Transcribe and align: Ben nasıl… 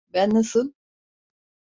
Ben 0.13 0.33
nasıl… 0.33 0.71